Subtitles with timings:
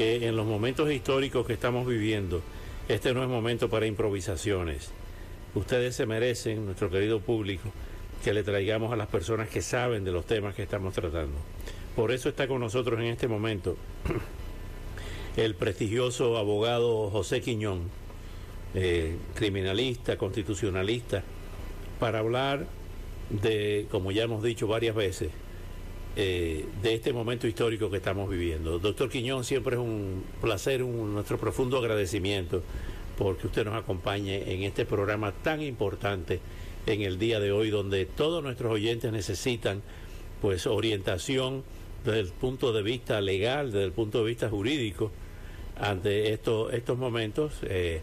[0.00, 2.40] que en los momentos históricos que estamos viviendo,
[2.88, 4.92] este no es momento para improvisaciones.
[5.54, 7.70] Ustedes se merecen, nuestro querido público,
[8.24, 11.36] que le traigamos a las personas que saben de los temas que estamos tratando.
[11.94, 13.76] Por eso está con nosotros en este momento
[15.36, 17.90] el prestigioso abogado José Quiñón,
[18.74, 21.24] eh, criminalista, constitucionalista,
[21.98, 22.64] para hablar
[23.28, 25.28] de, como ya hemos dicho varias veces,
[26.16, 28.78] eh, de este momento histórico que estamos viviendo.
[28.78, 32.62] Doctor Quiñón, siempre es un placer, un, nuestro profundo agradecimiento
[33.16, 36.40] porque usted nos acompañe en este programa tan importante
[36.86, 39.82] en el día de hoy, donde todos nuestros oyentes necesitan
[40.40, 41.62] pues orientación
[42.04, 45.12] desde el punto de vista legal, desde el punto de vista jurídico,
[45.78, 48.00] ante estos, estos momentos eh,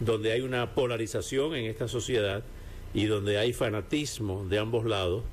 [0.00, 2.44] donde hay una polarización en esta sociedad
[2.94, 5.24] y donde hay fanatismo de ambos lados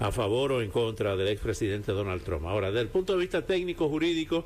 [0.00, 2.46] a favor o en contra del expresidente Donald Trump.
[2.46, 4.44] Ahora, desde el punto de vista técnico jurídico,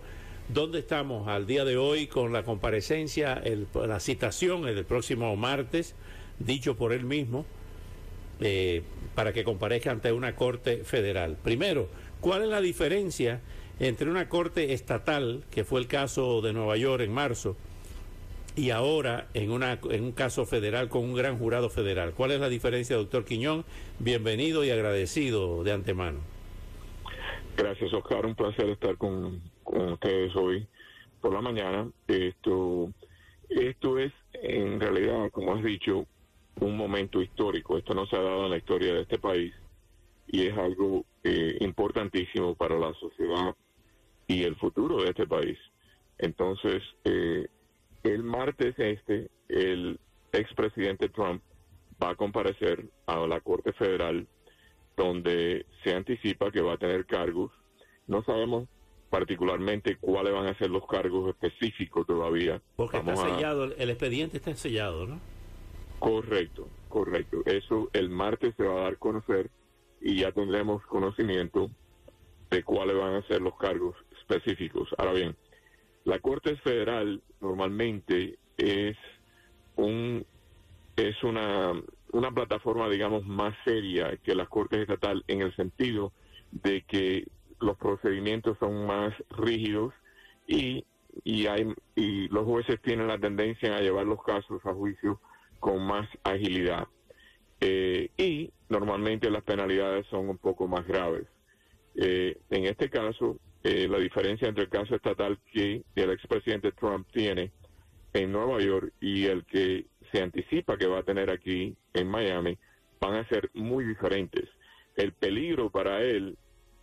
[0.49, 5.95] ¿dónde estamos al día de hoy con la comparecencia, el, la citación el próximo martes,
[6.39, 7.45] dicho por él mismo,
[8.41, 8.83] eh,
[9.15, 11.37] para que comparezca ante una corte federal?
[11.43, 11.89] Primero,
[12.21, 13.41] ¿cuál es la diferencia
[13.79, 17.57] entre una corte estatal, que fue el caso de Nueva York en marzo,
[18.55, 22.13] y ahora en, una, en un caso federal con un gran jurado federal.
[22.15, 23.65] ¿Cuál es la diferencia, doctor Quiñón?
[23.99, 26.21] Bienvenido y agradecido de antemano.
[27.57, 28.27] Gracias, Oscar.
[28.27, 30.67] Un placer estar con, ustedes hoy
[31.21, 31.89] por la mañana.
[32.09, 32.91] Esto,
[33.49, 36.07] esto es, en realidad, como has dicho,
[36.61, 37.79] un momento histórico.
[37.79, 39.55] Esto no se ha dado en la historia de este país
[40.27, 43.55] y es algo eh, importantísimo para la sociedad
[44.27, 45.59] y el futuro de este país.
[46.19, 47.47] Entonces, eh,
[48.03, 49.99] el martes este, el
[50.33, 51.43] expresidente Trump
[52.03, 54.27] va a comparecer a la Corte Federal
[54.97, 57.51] donde se anticipa que va a tener cargos.
[58.07, 58.69] No sabemos
[59.11, 62.61] particularmente cuáles van a ser los cargos específicos todavía.
[62.77, 65.21] Porque está sellado, el expediente está sellado, ¿no?
[65.99, 67.43] Correcto, correcto.
[67.47, 69.51] Eso el martes se va a dar a conocer
[70.01, 71.71] y ya tendremos conocimiento
[72.51, 74.89] de cuáles van a ser los cargos específicos.
[74.99, 75.37] Ahora bien,
[76.05, 78.97] la Corte Federal normalmente es
[79.77, 80.25] un
[80.97, 81.73] es una,
[82.13, 86.13] una plataforma, digamos, más seria que las Cortes Estatal en el sentido
[86.51, 87.27] de que
[87.61, 89.95] los procedimientos son más rígidos
[90.47, 90.85] y,
[91.25, 95.21] y, hay, y los jueces tienen la tendencia a llevar los casos a juicio
[95.61, 96.89] con más agilidad.
[97.61, 101.27] Eh, y normalmente las penalidades son un poco más graves.
[101.95, 107.07] Eh, en este caso, eh, la diferencia entre el caso estatal que el expresidente Trump
[107.13, 107.53] tiene
[108.13, 112.59] en Nueva York y el que se anticipa que va a tener aquí en Miami
[113.01, 114.49] van a ser muy diferentes.
[114.97, 116.37] El peligro para él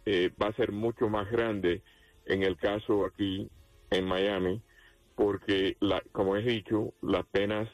[0.05, 1.81] eh, va a ser mucho más grande
[2.25, 3.49] en el caso aquí
[3.91, 4.61] en Miami
[5.15, 7.67] porque, la, como he dicho, las penas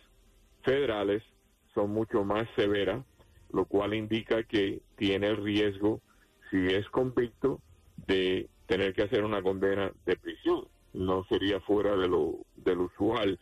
[0.63, 1.21] federales
[1.75, 3.05] son mucho más severas,
[3.51, 6.01] lo cual indica que tiene el riesgo,
[6.49, 7.61] si es convicto,
[8.07, 10.67] de tener que hacer una condena de prisión.
[10.93, 13.39] No sería fuera de lo, del usual.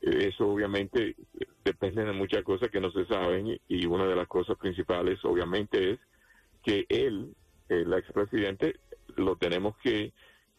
[0.00, 1.16] Eh, eso obviamente
[1.64, 5.92] depende de muchas cosas que no se saben y una de las cosas principales obviamente
[5.92, 5.98] es
[6.62, 7.34] que él,
[7.68, 8.76] el expresidente,
[9.16, 10.12] lo tenemos que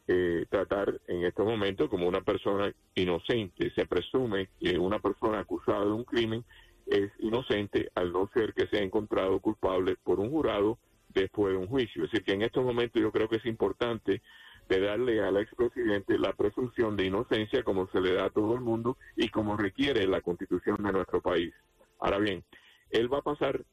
[0.07, 3.71] eh, tratar en estos momentos como una persona inocente.
[3.75, 6.43] Se presume que una persona acusada de un crimen
[6.85, 10.77] es inocente al no ser que sea encontrado culpable por un jurado
[11.21, 12.03] después de un juicio.
[12.03, 14.21] Es decir, que en estos momentos yo creo que es importante
[14.69, 18.61] de darle al expresidente la presunción de inocencia como se le da a todo el
[18.61, 21.53] mundo y como requiere la constitución de nuestro país.
[21.99, 22.43] Ahora bien,
[22.89, 23.63] él va a pasar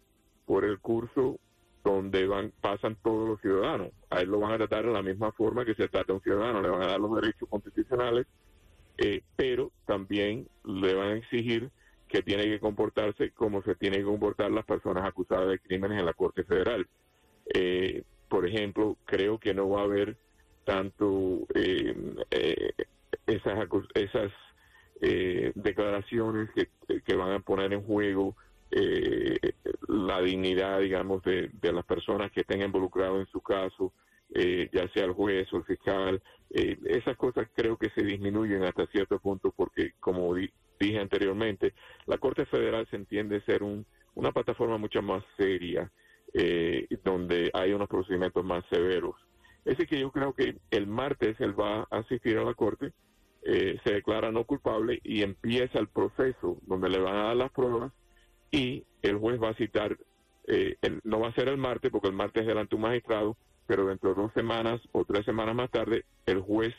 [0.46, 1.38] por el curso
[1.84, 3.90] donde van pasan todos los ciudadanos.
[4.10, 6.62] A él lo van a tratar de la misma forma que se trata un ciudadano,
[6.62, 8.26] le van a dar los derechos constitucionales,
[8.98, 11.70] eh, pero también le van a exigir
[12.06, 16.06] que tiene que comportarse como se tienen que comportar las personas acusadas de crímenes en
[16.06, 16.86] la Corte Federal.
[17.54, 20.16] Eh, por ejemplo, creo que no va a haber
[20.64, 21.94] tanto eh,
[22.30, 22.72] eh,
[23.26, 24.32] esas, esas
[25.54, 28.36] declaraciones que, van a poner en juego
[29.88, 33.92] la dignidad, digamos, de, las personas que estén involucradas en su caso,
[34.30, 36.22] ya sea el juez o el fiscal,
[36.54, 41.72] eh, esas cosas creo que se disminuyen hasta cierto punto porque, como dije anteriormente,
[42.06, 45.90] la Corte Federal se entiende ser un, una plataforma mucho más seria,
[46.34, 49.16] eh, donde hay unos procedimientos más severos.
[49.64, 52.92] Es que yo creo que el martes él va a asistir a la Corte,
[53.44, 57.50] eh, se declara no culpable y empieza el proceso donde le van a dar las
[57.50, 57.92] pruebas
[58.50, 59.96] y el juez va a citar,
[61.04, 63.36] no va a ser el martes porque el martes es delante un magistrado,
[63.66, 66.74] pero dentro de dos semanas o tres semanas más tarde, el juez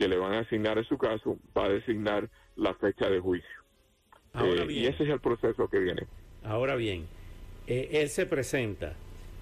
[0.00, 3.60] que le van a asignar en su caso va a designar la fecha de juicio.
[4.34, 6.06] Eh, y ese es el proceso que viene.
[6.42, 7.06] Ahora bien,
[7.70, 8.94] eh, él se presenta.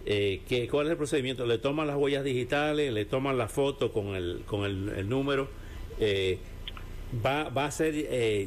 [0.06, 1.44] Eh, ¿Cuál es el procedimiento?
[1.46, 2.92] ¿Le toman las huellas digitales?
[2.92, 5.48] ¿Le toman la foto con el, con el, número?
[7.24, 7.94] ¿va, ¿Va a ser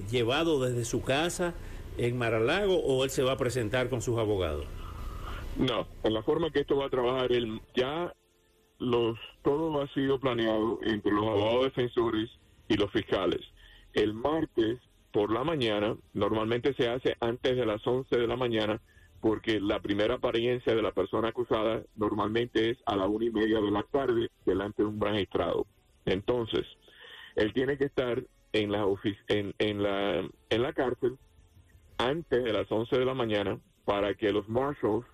[0.08, 1.54] llevado desde su casa
[1.98, 4.66] en Maralago o él se va a presentar con sus abogados?
[5.58, 7.30] No, en la forma que esto va a trabajar,
[7.76, 8.14] ya
[8.80, 12.30] los, todo ha sido planeado entre los abogados defensores
[12.68, 13.42] y los fiscales.
[13.94, 14.80] El martes
[15.12, 18.82] por la mañana, normalmente se hace antes de las 11 de la mañana,
[19.22, 23.62] porque la primera apariencia de la persona acusada normalmente es a la una y media
[23.62, 25.68] de la tarde delante de un magistrado.
[26.06, 26.66] Entonces,
[27.36, 28.86] él tiene que estar en la,
[29.28, 31.18] en, en la, en la cárcel
[31.98, 35.06] antes de las 11 de la mañana para que los marshals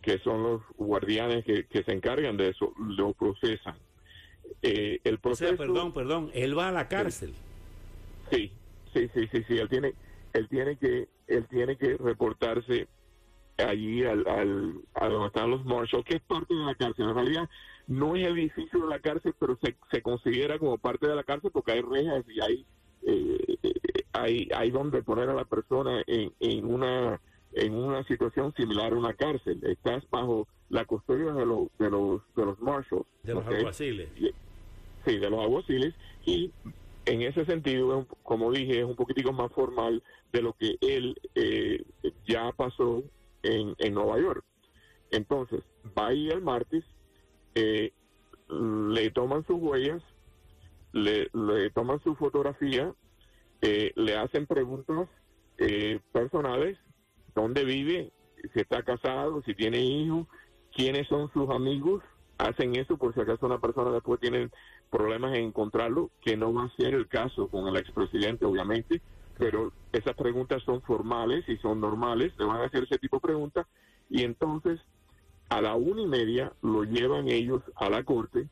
[0.00, 3.76] que son los guardianes que, se encargan de eso, lo procesan.
[4.60, 7.32] Eh, el proceso, perdón, perdón, él va a la cárcel.
[8.30, 8.50] Sí,
[8.92, 9.94] sí, sí, sí, sí, él tiene,
[10.32, 12.88] él tiene que, él tiene que reportarse
[13.62, 17.08] allí al, al, a donde están los marshals, que es parte de la cárcel.
[17.08, 17.50] En realidad
[17.86, 21.24] no es el edificio de la cárcel, pero se, se considera como parte de la
[21.24, 22.66] cárcel porque hay rejas y hay,
[23.06, 23.56] eh,
[24.12, 27.20] hay, hay donde poner a la persona en, en una
[27.54, 29.60] en una situación similar a una cárcel.
[29.64, 33.06] Estás bajo la custodia de, los de, los, de los marshals.
[33.22, 34.08] De los alguaciles.
[35.04, 35.94] Sí, de los alguaciles.
[36.24, 36.50] Y
[37.04, 41.84] en ese sentido, como dije, es un poquitico más formal de lo que él eh,
[42.26, 43.02] ya pasó
[43.42, 44.44] en, en Nueva York.
[45.10, 45.60] Entonces,
[45.96, 46.84] va ahí el martes,
[47.54, 47.92] eh,
[48.48, 50.02] le toman sus huellas,
[50.92, 51.28] le,
[51.70, 52.94] toman su fotografía,
[53.60, 55.08] eh, le hacen preguntas
[56.10, 56.76] personales
[57.36, 58.10] dónde vive,
[58.52, 60.26] si está casado, si tiene hijos,
[60.74, 62.02] quiénes son sus amigos,
[62.38, 64.50] hacen eso por si acaso una persona después tiene
[64.90, 69.00] problemas en encontrarlo, que no va a ser el caso con el expresidente, obviamente,
[69.38, 73.28] pero esas preguntas son formales y son normales, le van a hacer ese tipo de
[73.28, 73.66] preguntas,
[74.08, 74.80] y entonces
[75.48, 78.48] a la una y media lo llevan ellos a la corte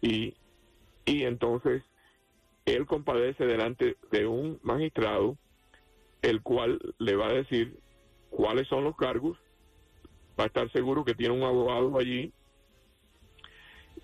[0.00, 0.34] y,
[1.04, 1.82] y entonces
[2.64, 5.36] él compadece delante de un magistrado,
[6.22, 7.78] el cual le va a decir
[8.30, 9.38] cuáles son los cargos,
[10.38, 12.32] va a estar seguro que tiene un abogado allí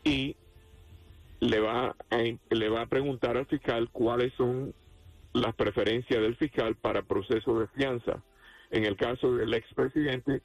[0.02, 0.36] y
[1.40, 2.16] le va a,
[2.50, 4.74] le va a preguntar al fiscal cuáles son
[5.34, 8.22] las preferencias del fiscal para proceso de fianza.
[8.70, 10.42] En el caso del expresidente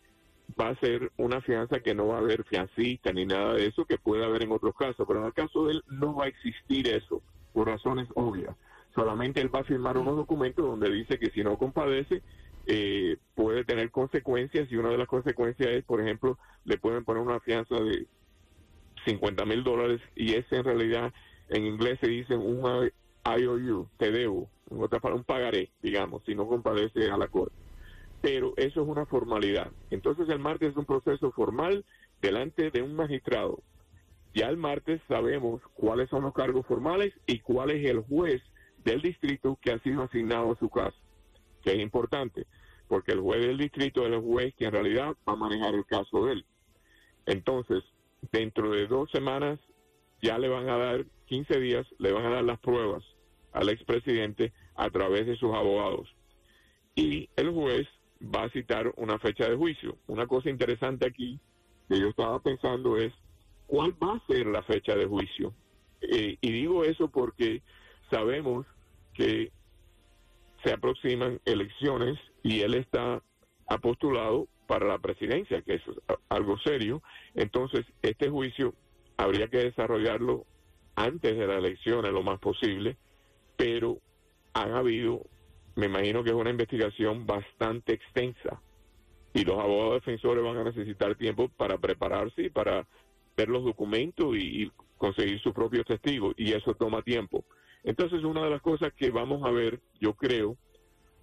[0.59, 3.85] va a ser una fianza que no va a haber fiancista ni nada de eso
[3.85, 6.27] que puede haber en otros casos, pero en el caso de él no va a
[6.27, 7.21] existir eso
[7.53, 8.55] por razones obvias.
[8.95, 12.23] Solamente él va a firmar unos documentos donde dice que si no compadece
[12.65, 17.21] eh, puede tener consecuencias y una de las consecuencias es, por ejemplo, le pueden poner
[17.21, 18.07] una fianza de
[19.05, 21.13] 50 mil dólares y ese en realidad
[21.49, 22.61] en inglés se dice un
[23.25, 27.55] IOU, te debo, un pagaré, digamos, si no compadece a la corte.
[28.21, 29.71] Pero eso es una formalidad.
[29.89, 31.85] Entonces el martes es un proceso formal
[32.21, 33.61] delante de un magistrado.
[34.33, 38.41] Ya el martes sabemos cuáles son los cargos formales y cuál es el juez
[38.83, 40.97] del distrito que ha sido asignado a su caso,
[41.63, 42.45] que es importante
[42.89, 45.85] porque el juez del distrito es el juez que en realidad va a manejar el
[45.85, 46.45] caso de él.
[47.27, 47.83] Entonces,
[48.31, 49.59] dentro de dos semanas
[50.21, 53.03] ya le van a dar 15 días, le van a dar las pruebas
[53.53, 56.09] al expresidente a través de sus abogados.
[56.95, 57.87] Y el juez
[58.21, 59.97] va a citar una fecha de juicio.
[60.07, 61.39] Una cosa interesante aquí
[61.87, 63.13] que yo estaba pensando es,
[63.67, 65.53] ¿cuál va a ser la fecha de juicio?
[66.01, 67.61] Eh, y digo eso porque
[68.09, 68.65] sabemos
[69.13, 69.51] que
[70.63, 73.21] se aproximan elecciones y él está
[73.67, 75.81] apostulado para la presidencia, que es
[76.29, 77.01] algo serio.
[77.35, 78.73] Entonces, este juicio
[79.17, 80.45] habría que desarrollarlo
[80.99, 82.97] antes de la elección, lo más posible,
[83.55, 83.99] pero
[84.53, 85.21] han habido,
[85.75, 88.61] me imagino que es una investigación bastante extensa
[89.33, 92.85] y los abogados defensores van a necesitar tiempo para prepararse para
[93.37, 97.45] ver los documentos y, conseguir sus propios testigos y eso toma tiempo.
[97.85, 100.57] Entonces, una de las cosas que vamos a ver, yo creo,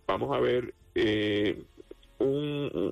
[0.06, 1.62] vamos a ver eh,
[2.18, 2.90] un,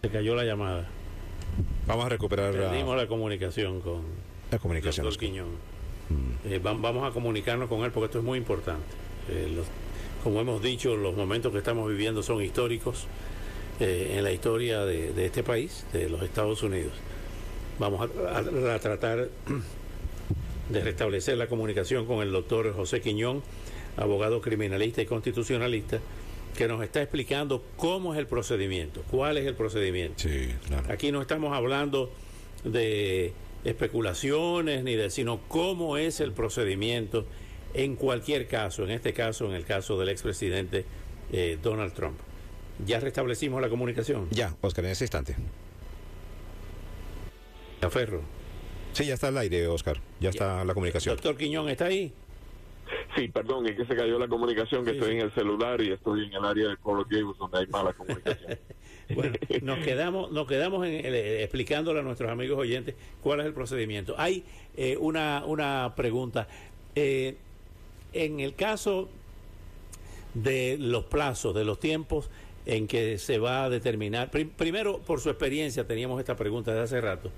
[0.00, 0.88] Se cayó la llamada.
[1.88, 4.02] Vamos a recuperar Perdimos la, comunicación con
[4.50, 5.04] la comunicación.
[5.04, 5.48] Doctor Quiñón.
[6.10, 6.52] Mm.
[6.52, 8.84] Eh, vamos a comunicarnos con él porque esto es muy importante.
[9.30, 9.56] Eh,
[10.22, 13.06] como hemos dicho, los momentos que estamos viviendo son históricos
[13.80, 16.92] eh, en la historia de, este país, de los Estados Unidos.
[17.78, 19.28] Vamos a, tratar
[20.68, 23.42] de restablecer la comunicación con el doctor José Quiñón,
[23.96, 26.00] abogado criminalista y constitucionalista,
[26.58, 30.24] que nos está explicando cómo es el procedimiento, cuál es el procedimiento.
[30.24, 30.92] Sí, claro.
[30.92, 32.10] Aquí no estamos hablando
[32.64, 37.26] de especulaciones ni de, sino cómo es el procedimiento
[37.74, 40.84] en cualquier caso, en este caso, en el caso del expresidente
[41.32, 42.18] eh, Donald Trump.
[42.84, 44.26] ¿Ya restablecimos la comunicación?
[44.32, 45.36] Ya, Oscar, en ese instante.
[47.88, 48.22] Ferro.
[48.94, 50.00] Sí, ya está al aire, Oscar.
[50.18, 51.14] Ya, está la comunicación.
[51.14, 52.12] Doctor Quiñón, ¿está ahí?
[53.16, 56.26] Sí, perdón, es que se cayó la comunicación, que estoy en el celular y estoy
[56.26, 57.06] en el área de Coral
[57.38, 58.58] donde hay mala comunicación.
[59.14, 63.54] bueno, nos quedamos, nos quedamos en, eh, explicándole a nuestros amigos oyentes cuál es el
[63.54, 64.14] procedimiento.
[64.18, 64.44] Hay
[64.76, 66.48] eh, una, una pregunta.
[66.94, 67.36] Eh,
[68.12, 69.08] en el caso
[70.34, 72.30] de los plazos, de los tiempos
[72.66, 77.00] en que se va a determinar, primero por su experiencia, teníamos esta pregunta de hace
[77.00, 77.30] rato,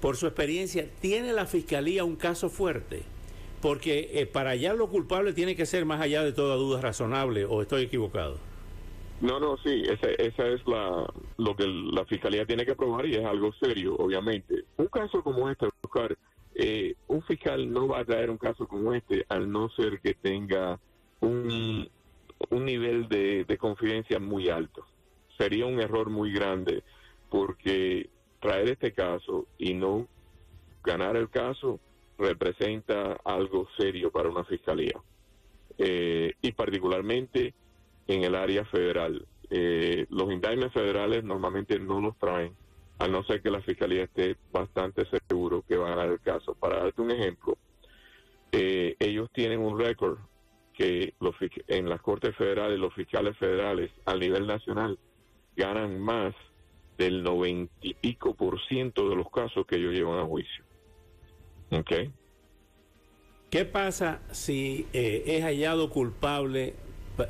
[0.00, 3.02] por su experiencia, ¿tiene la Fiscalía un caso fuerte?
[3.66, 7.46] Porque eh, para hallar lo culpable tiene que ser más allá de toda duda razonable,
[7.46, 8.38] o estoy equivocado.
[9.20, 11.04] No, no, sí, esa, esa es la,
[11.36, 14.66] lo que la Fiscalía tiene que probar y es algo serio, obviamente.
[14.76, 16.16] Un caso como este, Oscar,
[16.54, 20.14] eh, un fiscal no va a traer un caso como este al no ser que
[20.14, 20.78] tenga
[21.18, 21.88] un,
[22.50, 24.86] un nivel de, de confidencia muy alto.
[25.36, 26.84] Sería un error muy grande
[27.30, 30.06] porque traer este caso y no
[30.84, 31.80] ganar el caso
[32.18, 35.00] representa algo serio para una fiscalía.
[35.78, 37.54] Eh, y particularmente
[38.06, 39.26] en el área federal.
[39.50, 42.54] Eh, los indictments federales normalmente no los traen
[42.98, 46.54] a no ser que la fiscalía esté bastante seguro que va a ganar el caso.
[46.54, 47.58] Para darte un ejemplo,
[48.52, 50.18] eh, ellos tienen un récord
[50.72, 51.34] que los,
[51.68, 54.98] en las Cortes Federales, los fiscales federales a nivel nacional
[55.56, 56.34] ganan más
[56.98, 60.64] del noventa y pico por ciento de los casos que ellos llevan a juicio.
[61.70, 61.92] ¿Ok?
[63.50, 66.74] ¿Qué pasa si eh, es hallado culpable?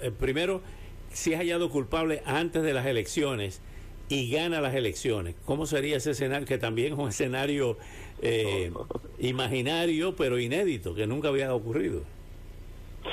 [0.03, 0.63] Eh, primero,
[1.11, 3.63] si es hallado culpable antes de las elecciones
[4.09, 5.35] y gana las elecciones.
[5.45, 6.47] ¿Cómo sería ese escenario?
[6.47, 7.77] Que también es un escenario
[8.23, 8.73] eh,
[9.19, 12.03] imaginario, pero inédito, que nunca había ocurrido.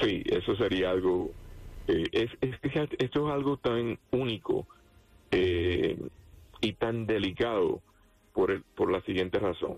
[0.02, 1.32] Sí, eso sería algo.
[1.88, 4.66] Eh, es, esto es algo tan único
[5.32, 5.98] eh,
[6.62, 7.82] y tan delicado
[8.34, 9.78] por, el, por la siguiente razón.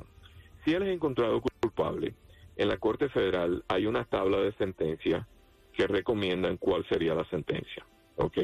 [0.66, 2.16] Si él es encontrado culpable,
[2.58, 5.28] en la Corte Federal hay una tabla de sentencia
[5.74, 7.86] que recomiendan cuál sería la sentencia.
[8.16, 8.38] ¿Ok?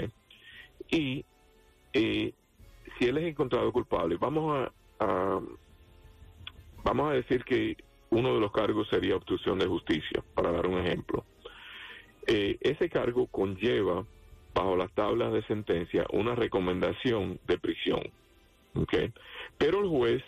[0.91, 1.25] Y
[1.93, 5.41] si él es encontrado culpable, vamos a,
[6.83, 7.75] vamos a decir que
[8.11, 11.25] uno de los cargos sería obstrucción de justicia, para dar un ejemplo.
[12.27, 14.05] Eh, ese cargo conlleva,
[14.53, 18.01] bajo las tablas de sentencia, una recomendación de prisión.
[18.75, 19.11] ¿okay?
[19.57, 20.23] Pero el juez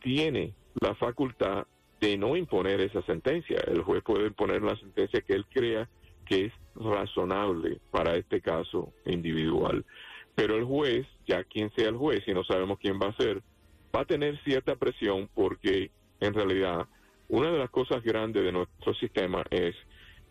[0.00, 1.66] tiene la facultad
[2.00, 3.58] de no imponer esa sentencia.
[3.66, 5.88] El juez puede imponer la sentencia que él crea
[6.26, 9.84] que es razonable para este caso individual.
[10.34, 13.42] Pero el juez, ya quien sea el juez, y no sabemos quién va a ser,
[13.94, 15.90] va a tener cierta presión porque
[16.20, 16.86] en realidad
[17.28, 19.74] una de las cosas grandes de nuestro sistema es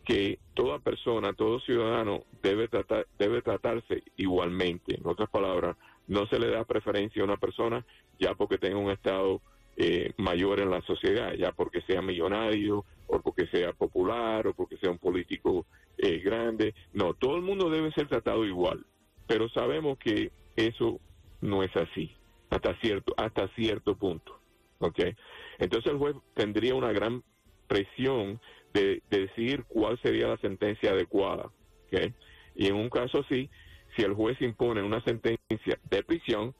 [0.05, 4.95] que toda persona, todo ciudadano debe, tratar, debe tratarse igualmente.
[4.97, 7.85] En otras palabras, no se le da preferencia a una persona
[8.19, 9.41] ya porque tenga un estado
[9.77, 14.77] eh, mayor en la sociedad, ya porque sea millonario o porque sea popular o porque
[14.77, 15.65] sea un político
[15.97, 16.73] eh, grande.
[16.93, 18.85] No, todo el mundo debe ser tratado igual
[19.27, 20.99] pero sabemos que eso
[21.41, 22.11] no es así
[22.49, 24.39] hasta cierto hasta cierto punto
[24.79, 24.99] ¿ok?
[25.59, 27.23] entonces el juez tendría una gran
[27.67, 28.39] presión
[28.73, 31.45] de, decidir cuál sería la sentencia adecuada
[31.87, 32.13] ¿ok?
[32.55, 33.49] y en un caso así
[33.95, 36.53] si el juez impone una sentencia de prisión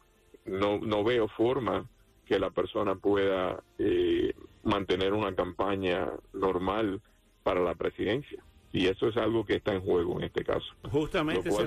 [0.45, 1.89] no no veo forma
[2.25, 7.01] que la persona pueda eh, mantener una campaña normal
[7.43, 8.41] para la presidencia
[8.73, 10.65] y eso es algo que está en juego en este caso.
[10.91, 11.61] Justamente esa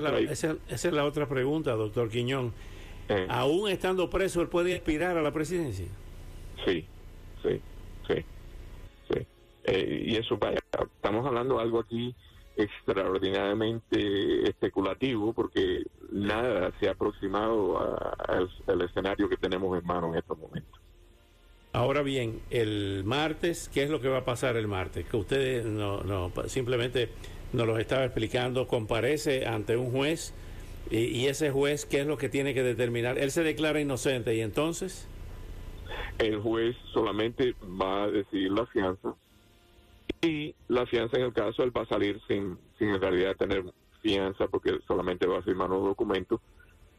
[0.67, 2.53] es, la, otra pregunta, doctor Quiñón.
[3.07, 3.25] Eh.
[3.29, 5.87] ¿Aún estando preso, él puede aspirar a la presidencia?
[6.65, 6.85] Sí,
[7.41, 7.61] sí,
[8.07, 8.25] sí.
[9.09, 9.27] sí.
[9.63, 10.59] Eh, y eso, vaya,
[10.95, 12.13] estamos hablando de algo aquí
[12.57, 17.79] extraordinariamente especulativo porque nada se ha aproximado
[18.27, 20.81] al escenario que tenemos en mano en estos momentos.
[21.73, 25.05] Ahora bien, el martes, ¿qué es lo que va a pasar el martes?
[25.05, 27.09] Que usted no, no simplemente
[27.53, 30.33] nos lo estaba explicando, comparece ante un juez
[30.89, 33.17] y, ese juez, ¿qué es lo que tiene que determinar?
[33.17, 35.07] Él se declara inocente y entonces...
[36.17, 39.13] El juez solamente va a decidir la fianza
[40.21, 43.63] y la fianza en el caso él va a salir sin, sin en realidad tener
[44.01, 46.41] fianza porque solamente va a firmar un documento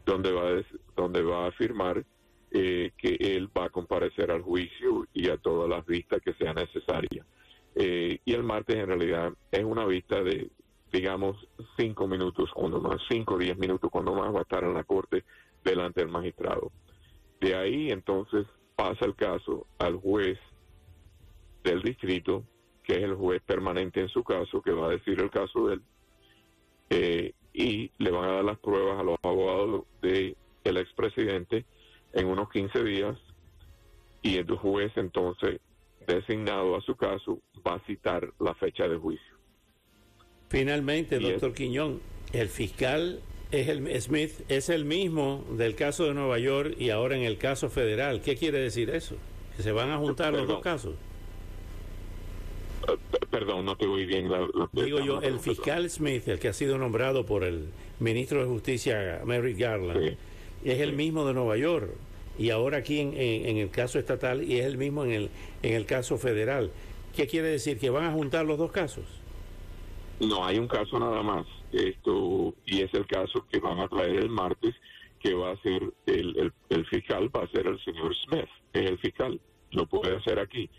[0.05, 0.63] donde va a,
[0.97, 2.05] donde va a afirmar
[2.51, 6.57] eh, que él va a comparecer al juicio y a todas las vistas que sean
[6.57, 7.27] necesarias.
[7.75, 10.51] Eh, y el martes en realidad es una vista de,
[10.93, 11.37] digamos,
[11.77, 14.85] cinco minutos cuando más, cinco o diez minutos cuando más va a estar en la
[14.85, 15.25] corte
[15.63, 16.73] delante del magistrado.
[17.41, 20.39] De ahí entonces pasa el caso al juez
[21.65, 22.45] del distrito,
[22.89, 25.75] que es el juez permanente en su caso, que va a decir el caso de
[25.75, 25.83] él,
[26.89, 31.67] eh, y le van a dar las pruebas a los abogados del el expresidente
[32.15, 33.19] en unos 15 días,
[34.23, 35.61] y el juez entonces
[36.07, 39.37] designado a su caso va a citar la fecha de juicio.
[40.49, 42.01] Finalmente, doctor Quiñón,
[42.33, 47.17] el fiscal es el Smith es el mismo del caso de Nueva York y ahora
[47.17, 48.23] en el caso federal.
[48.23, 49.17] ¿Qué quiere decir eso?
[49.57, 50.95] ¿Que se van a juntar los dos casos?
[53.31, 54.31] Perdón, no te oí bien.
[54.31, 57.69] La, Digo yo, el fiscal Smith, el que ha sido nombrado por el
[58.01, 60.17] ministro de Justicia, Mary Garland,
[60.65, 61.91] es el mismo de Nueva York
[62.39, 65.31] y ahora aquí en, en, el caso estatal y es el mismo en el,
[65.63, 66.71] en el caso federal.
[67.15, 67.79] ¿Qué quiere decir?
[67.79, 69.05] ¿Que van a juntar los dos casos?
[70.21, 71.47] No, hay un caso nada más.
[71.73, 74.75] Esto y es el caso que van a traer el martes,
[75.21, 78.99] que va a ser el, el, fiscal, va a ser el señor Smith, es el
[78.99, 79.41] fiscal,
[79.73, 80.71] lo puede hacer aquí.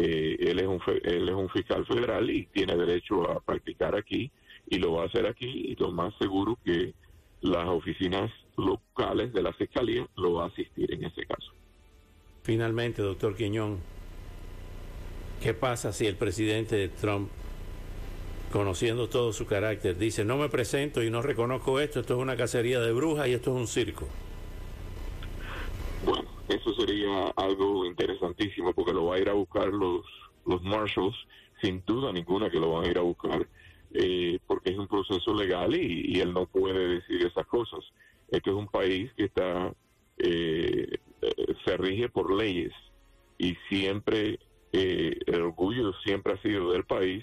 [0.00, 4.30] Eh, él, es un, él es un fiscal federal y tiene derecho a practicar aquí
[4.70, 6.94] y lo va a hacer aquí y lo más seguro que
[7.40, 11.52] las oficinas locales de la fiscalía lo va a asistir en ese caso.
[12.42, 13.78] Finalmente, doctor Quiñón,
[15.42, 17.28] ¿qué pasa si el presidente Trump
[18.52, 22.36] conociendo todo su carácter, dice, no me presento y no reconozco esto, esto es una
[22.36, 24.08] cacería de brujas y esto es un circo.
[26.88, 30.06] Sería algo interesantísimo porque lo va a ir a buscar los,
[30.46, 31.14] los marshals,
[31.60, 33.46] sin duda ninguna que lo van a ir a buscar,
[33.92, 37.80] eh, porque es un proceso legal y, él no puede decir esas cosas.
[38.30, 39.70] Esto es un país que está,
[40.16, 40.96] eh,
[41.66, 42.72] se rige por leyes
[43.36, 44.38] y siempre,
[44.72, 47.22] eh, el orgullo siempre ha sido del país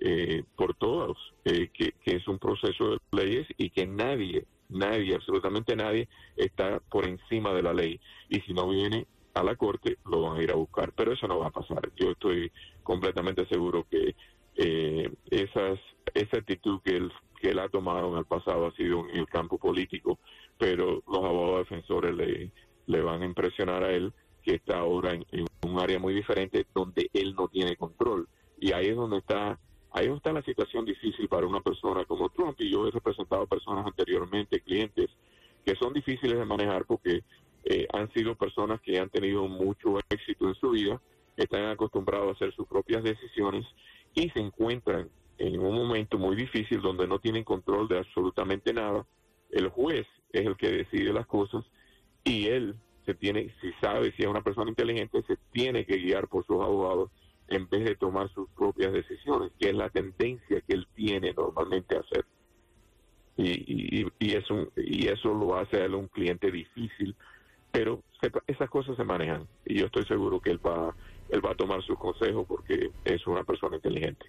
[0.00, 5.76] eh, por todos, eh, que, es un proceso de leyes y que nadie, nadie, absolutamente
[5.76, 8.00] nadie está por encima de la ley.
[8.28, 10.92] Y si no viene a la corte, lo van a ir a buscar.
[10.92, 11.90] Pero eso no va a pasar.
[11.96, 12.50] Yo estoy
[12.82, 14.14] completamente seguro que
[14.56, 15.78] eh, esas,
[16.14, 19.26] esa actitud que él, que él ha tomado en el pasado ha sido en el
[19.26, 20.18] campo político,
[20.58, 22.50] pero los abogados defensores le,
[22.86, 26.66] le van a impresionar a él que está ahora en, en un área muy diferente
[26.74, 28.28] donde él no tiene control.
[28.58, 29.58] Y ahí es donde está
[29.96, 33.86] Ahí está la situación difícil para una persona como Trump y yo he representado personas
[33.86, 35.08] anteriormente, clientes,
[35.64, 37.24] que son difíciles de manejar porque
[37.64, 41.00] eh, han sido personas que han tenido mucho éxito en su vida,
[41.38, 43.64] están acostumbrados a hacer sus propias decisiones
[44.12, 49.06] y se encuentran en un momento muy difícil donde no tienen control de absolutamente nada.
[49.48, 51.64] El juez es el que decide las cosas
[52.22, 56.28] y él se tiene, si sabe si es una persona inteligente, se tiene que guiar
[56.28, 57.10] por sus abogados
[57.48, 61.96] en vez de tomar sus propias decisiones, que es la tendencia que él tiene normalmente
[61.96, 62.24] a hacer.
[63.38, 67.14] Y, y, eso, y eso lo hace a él un cliente difícil,
[67.70, 68.02] pero
[68.46, 70.94] esas cosas se manejan y yo estoy seguro que él va,
[71.28, 74.26] él va a tomar sus consejos porque es una persona inteligente.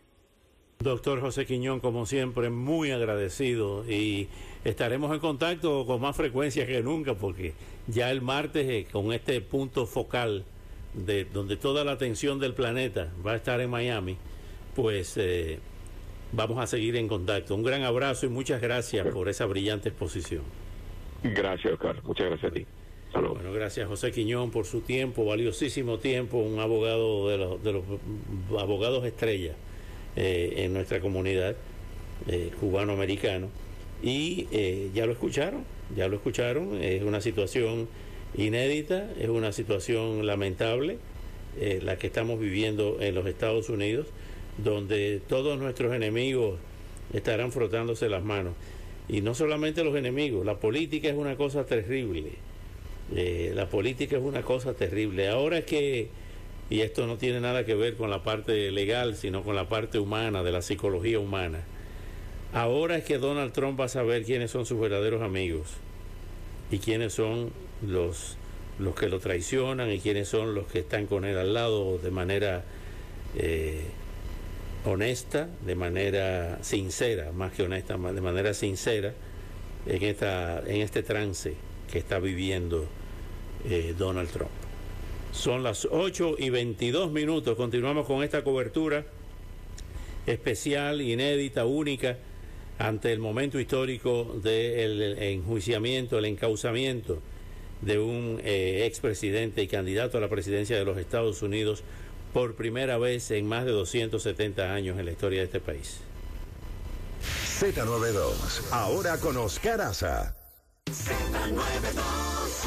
[0.79, 4.27] Doctor José Quiñón, como siempre, muy agradecido y
[4.63, 7.53] estaremos en contacto con más frecuencia que nunca porque
[7.87, 10.45] ya el martes eh, con este punto focal
[10.93, 14.17] de donde toda la atención del planeta va a estar en Miami,
[14.75, 15.59] pues eh,
[16.31, 17.55] vamos a seguir en contacto.
[17.55, 20.43] Un gran abrazo y muchas gracias por esa brillante exposición.
[21.23, 22.01] Gracias, Oscar.
[22.03, 22.65] Muchas gracias a ti.
[23.13, 27.83] Bueno, gracias José Quiñón por su tiempo, valiosísimo tiempo, un abogado de los, de los
[28.59, 29.53] abogados estrella
[30.15, 31.55] eh, en nuestra comunidad
[32.27, 33.49] eh, cubano-americano.
[34.03, 34.47] Y
[34.93, 35.63] ya lo escucharon,
[35.95, 37.87] ya lo escucharon, es una situación
[38.35, 40.97] inédita, es una situación lamentable
[41.59, 44.07] eh, la que estamos viviendo en los Estados Unidos,
[44.57, 46.59] donde todos nuestros enemigos
[47.13, 48.53] estarán frotándose las manos.
[49.09, 52.33] Y no solamente los enemigos, la política es una cosa terrible.
[53.15, 55.29] Eh, la política es una cosa terrible.
[55.29, 56.09] Ahora que,
[56.69, 59.97] y esto no tiene nada que ver con la parte legal, sino con la parte
[59.97, 61.63] humana, de la psicología humana.
[62.53, 65.67] Ahora es que Donald Trump va a saber quiénes son sus verdaderos amigos
[66.69, 68.37] y quiénes son los,
[68.79, 72.11] los que lo traicionan y quiénes son los que están con él al lado de
[72.11, 72.63] manera
[73.35, 73.85] eh,
[74.85, 79.13] honesta, de manera sincera, más que honesta, de manera sincera
[79.85, 81.53] en, esta, en este trance
[81.91, 82.85] que está viviendo
[83.69, 84.51] eh, Donald Trump.
[85.31, 87.55] Son las 8 y 22 minutos.
[87.57, 89.05] Continuamos con esta cobertura
[90.25, 92.17] especial, inédita, única,
[92.79, 97.21] ante el momento histórico del enjuiciamiento, el encauzamiento
[97.81, 101.83] de un eh, expresidente y candidato a la presidencia de los Estados Unidos
[102.33, 105.97] por primera vez en más de 270 años en la historia de este país.
[107.59, 110.35] Z92, ahora con Oscar Aza.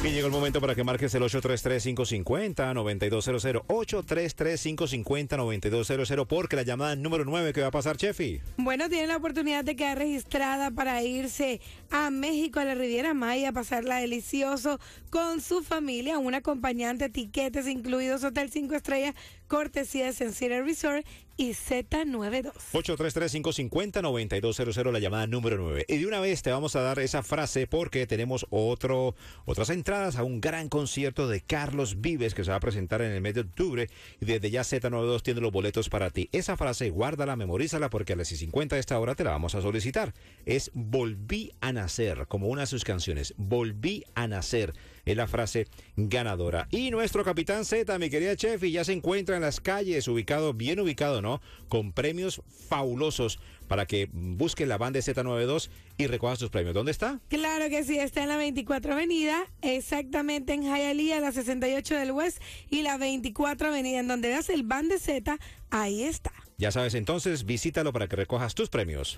[0.02, 3.66] Y llegó el momento para que marques el 833-550-9200.
[3.66, 8.40] 833-550-9200 porque la llamada número 9 que va a pasar, Chefi.
[8.56, 13.50] Bueno, tiene la oportunidad de quedar registrada para irse a México, a la Riviera Maya,
[13.50, 19.14] a pasarla delicioso con su familia, un acompañante, tiquetes incluidos, Hotel 5 Estrellas,
[19.50, 21.04] cortesía de Sencilla Resort
[21.36, 22.52] y Z92.
[22.72, 25.86] 833-550-9200, la llamada número 9.
[25.88, 30.14] Y de una vez te vamos a dar esa frase porque tenemos otro, otras entradas
[30.16, 33.34] a un gran concierto de Carlos Vives que se va a presentar en el mes
[33.34, 33.88] de octubre
[34.20, 36.28] y desde ya Z92 tiene los boletos para ti.
[36.30, 39.62] Esa frase guárdala, memorízala porque a las 50 de esta hora te la vamos a
[39.62, 40.14] solicitar.
[40.46, 43.34] Es volví a nacer, como una de sus canciones.
[43.36, 46.68] Volví a nacer es la frase ganadora.
[46.70, 50.80] Y nuestro capitán Z, mi querida Chefi, ya se encuentra en las calles, ubicado, bien
[50.80, 51.40] ubicado, ¿no?
[51.68, 56.74] Con premios fabulosos para que busque la banda Z92 y recoja sus premios.
[56.74, 57.20] ¿Dónde está?
[57.28, 62.42] Claro que sí, está en la 24 Avenida, exactamente en Hialeah, la 68 del West
[62.68, 65.38] y la 24 Avenida, en donde veas el band de Z,
[65.70, 66.32] ahí está.
[66.58, 69.16] Ya sabes, entonces visítalo para que recojas tus premios.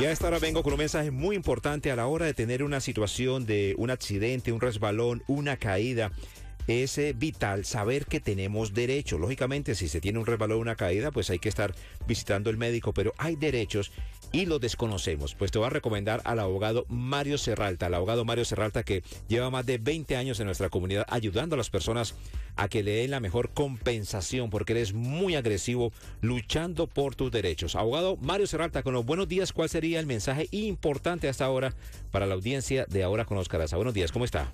[0.00, 2.64] Y a esta hora vengo con un mensaje muy importante a la hora de tener
[2.64, 6.10] una situación de un accidente, un resbalón, una caída
[6.66, 9.18] es eh, vital saber que tenemos derecho.
[9.18, 11.74] Lógicamente, si se tiene un resbalón una caída, pues hay que estar
[12.06, 13.92] visitando el médico, pero hay derechos
[14.32, 15.34] y los desconocemos.
[15.34, 19.50] Pues te voy a recomendar al abogado Mario Serralta, al abogado Mario Serralta que lleva
[19.50, 22.14] más de 20 años en nuestra comunidad ayudando a las personas
[22.56, 27.30] a que le den la mejor compensación, porque él es muy agresivo luchando por tus
[27.30, 27.74] derechos.
[27.74, 31.74] Abogado Mario Serralta, con los buenos días, ¿cuál sería el mensaje importante hasta ahora
[32.10, 34.52] para la audiencia de Ahora con Oscar Buenos días, ¿cómo está?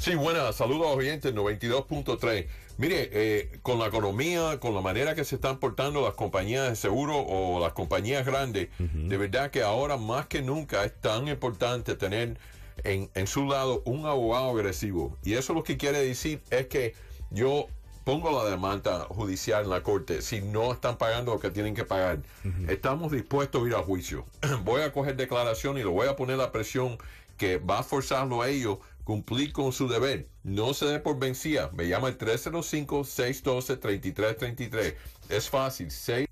[0.00, 2.46] Sí, buenas, saludos a oyentes 92.3.
[2.78, 6.76] Mire, eh, con la economía, con la manera que se están portando las compañías de
[6.76, 11.96] seguro o las compañías grandes, de verdad que ahora más que nunca es tan importante
[11.96, 12.38] tener
[12.84, 15.18] en, en su lado un abogado agresivo.
[15.22, 16.94] Y eso lo que quiere decir es que
[17.30, 17.66] yo
[18.04, 21.84] pongo la demanda judicial en la corte si no están pagando lo que tienen que
[21.84, 22.20] pagar.
[22.68, 24.24] Estamos dispuestos a ir a juicio.
[24.64, 26.98] voy a coger declaración y lo voy a poner la presión
[27.36, 30.28] que va a forzarlo a ellos cumplir con su deber.
[30.44, 31.70] No se dé por vencida.
[31.72, 34.94] Me llama el 305-612-3333.
[35.28, 35.90] Es fácil.
[35.90, 36.29] 6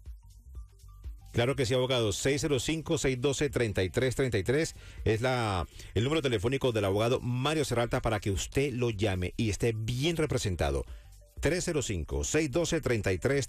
[1.32, 2.10] Claro que sí, abogado.
[2.10, 9.34] 605-612-3333 es la, el número telefónico del abogado Mario Serralta para que usted lo llame
[9.36, 10.84] y esté bien representado.
[11.40, 13.46] 305-612-3333